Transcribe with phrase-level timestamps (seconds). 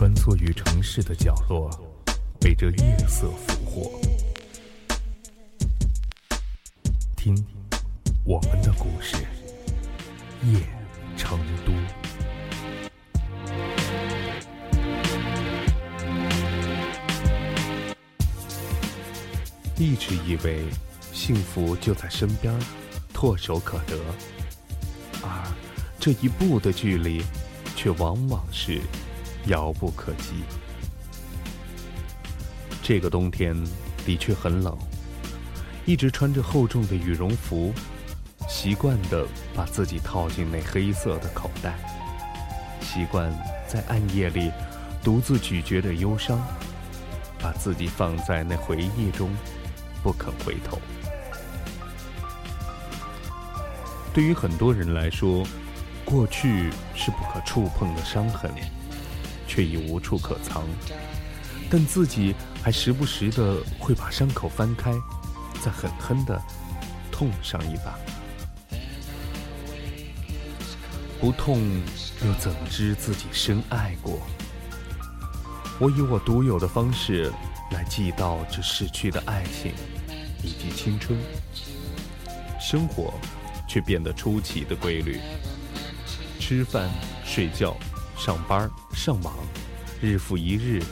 [0.00, 1.68] 穿梭于城市的角落，
[2.40, 4.00] 被这夜色俘获。
[7.14, 7.36] 听，
[8.24, 9.18] 我们的故事，
[10.46, 10.58] 夜
[11.18, 11.72] 成都。
[19.76, 20.64] 一直以为
[21.12, 22.58] 幸福就在身边，
[23.12, 23.98] 唾手可得，
[25.22, 25.46] 而
[25.98, 27.22] 这一步的距离，
[27.76, 28.80] 却往往是
[29.46, 30.44] 遥不可及。
[32.82, 33.56] 这个冬天
[34.04, 34.76] 的确很冷，
[35.86, 37.72] 一直穿着厚重的羽绒服，
[38.48, 41.78] 习惯的把自己套进那黑色的口袋，
[42.80, 43.32] 习惯
[43.68, 44.50] 在暗夜里
[45.02, 46.40] 独自咀嚼着忧伤，
[47.38, 49.30] 把自己放在那回忆中。
[50.02, 50.78] 不肯回头。
[54.14, 55.46] 对于很多人来说，
[56.06, 58.50] 过去是不可触碰的伤痕，
[59.50, 60.62] 却已无处可藏。
[61.68, 64.92] 但自己还时不时的会把伤口翻开，
[65.60, 66.40] 再狠狠的
[67.10, 67.98] 痛上一把。
[71.20, 71.60] 不痛，
[72.24, 74.20] 又怎知自己深爱过？
[75.80, 77.32] 我以我独有的方式。
[77.72, 79.72] 来祭悼这逝去的爱情
[80.42, 81.16] 以及青春，
[82.60, 83.14] 生活
[83.68, 85.20] 却变得出奇的规律。
[86.40, 86.90] 吃饭、
[87.24, 87.76] 睡觉、
[88.18, 88.68] 上班、
[89.02, 89.32] 上网，
[90.02, 90.82] 日复一日，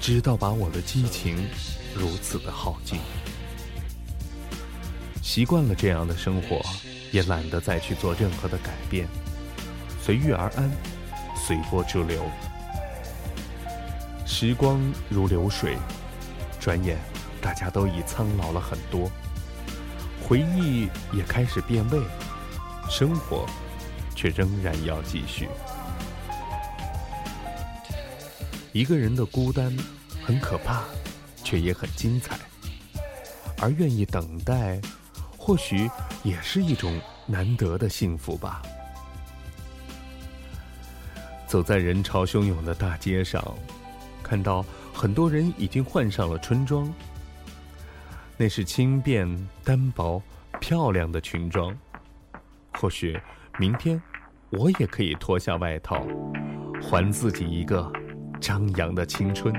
[0.00, 1.48] 直到把我的激情
[1.96, 3.00] 如此的耗尽。
[5.20, 6.62] 习惯了这样的生活，
[7.10, 9.08] 也懒得再去做任何的改变，
[10.00, 10.70] 随遇而安，
[11.34, 12.24] 随波逐流。
[14.24, 15.76] 时光如流水。
[16.60, 16.96] 转眼，
[17.40, 19.10] 大家都已苍老了很多，
[20.22, 21.98] 回忆也开始变味，
[22.88, 23.44] 生活
[24.14, 25.48] 却仍然要继续。
[28.76, 29.74] 一个人的孤单
[30.22, 30.84] 很可怕，
[31.42, 32.38] 却也很精彩。
[33.58, 34.78] 而愿意等待，
[35.38, 35.90] 或许
[36.22, 38.60] 也是一种难得的幸福吧。
[41.46, 43.42] 走在人潮汹涌的大街上，
[44.22, 44.62] 看到。
[44.92, 46.90] 很多人已经换上了春装，
[48.38, 49.28] 那是轻便、
[49.62, 50.22] 单薄、
[50.58, 51.76] 漂亮的裙装。
[52.72, 53.20] 或许
[53.58, 54.00] 明天
[54.48, 56.06] 我也可以脱下外套，
[56.80, 57.92] 还自己一个
[58.46, 59.52] 张扬的青春，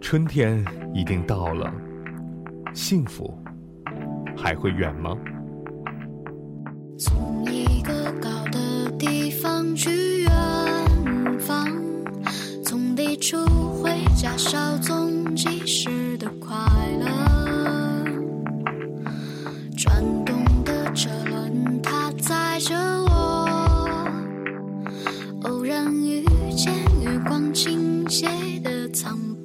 [0.00, 1.74] 春天一定到了，
[2.72, 3.36] 幸福
[4.36, 5.10] 还会远吗？
[6.96, 10.30] 从一个高的地方去远
[11.40, 11.66] 方，
[12.64, 13.44] 从低处
[13.82, 16.77] 回家，稍纵即逝的快。
[26.58, 28.26] 见月光倾斜
[28.64, 29.37] 的苍白。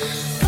[0.00, 0.43] Yeah.